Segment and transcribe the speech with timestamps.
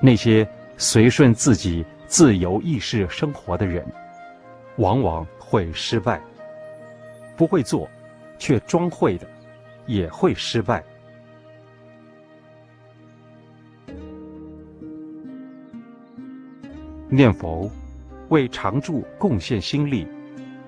[0.00, 0.46] 那些
[0.76, 3.84] 随顺自己自由意识生活的人，
[4.76, 6.20] 往往会失败。
[7.36, 7.88] 不会做，
[8.38, 9.26] 却装会的，
[9.86, 10.82] 也会失败。
[17.08, 17.70] 念佛，
[18.30, 20.06] 为常住贡献心力，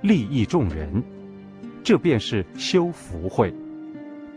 [0.02, 1.02] 利益众人，
[1.82, 3.52] 这便是修福慧，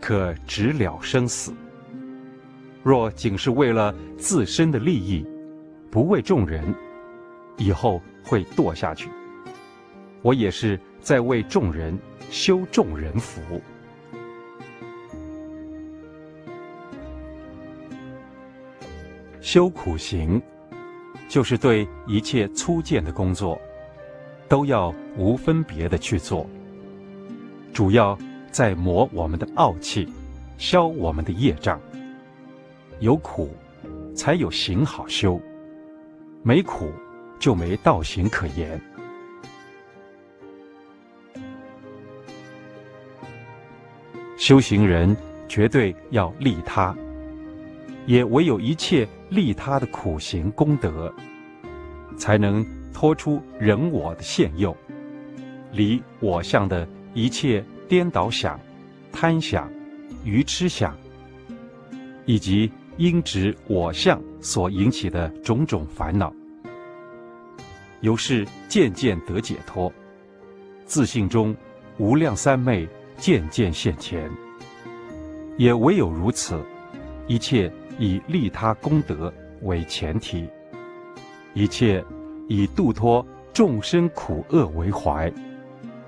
[0.00, 1.54] 可直了生死。
[2.82, 5.24] 若仅是为了自身的利益，
[5.90, 6.74] 不为众人，
[7.56, 9.08] 以后会堕下去。
[10.20, 11.98] 我也是在为众人
[12.30, 13.40] 修众人福。
[19.40, 20.40] 修苦行。
[21.28, 23.58] 就是对一切粗贱的工作，
[24.50, 26.46] 都要无分别的去做。
[27.72, 28.18] 主要
[28.50, 30.06] 在磨我们的傲气，
[30.58, 31.80] 消我们的业障。
[33.02, 33.52] 有苦，
[34.14, 35.36] 才有行好修；
[36.44, 36.92] 没苦，
[37.40, 38.80] 就没道行可言。
[44.36, 45.16] 修行人
[45.48, 46.96] 绝对要利他。
[48.06, 51.12] 也唯有一切利他的苦行功德，
[52.16, 54.72] 才能脱出人我的现囿，
[55.72, 58.60] 离我相的一切颠倒想、
[59.10, 59.68] 贪想、
[60.24, 60.96] 愚痴想，
[62.26, 66.32] 以及因执我相所引起的种种烦恼，
[68.00, 69.92] 由是渐渐得解脱，
[70.84, 71.54] 自信中
[71.98, 74.30] 无量三昧渐渐现前。
[75.56, 76.60] 也唯有如此，
[77.26, 77.72] 一切。
[77.98, 80.48] 以利他功德为前提，
[81.52, 82.02] 一切
[82.48, 85.30] 以度脱众生苦厄为怀，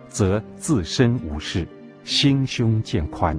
[0.09, 1.69] 则自身无事，
[2.03, 3.39] 心胸渐宽。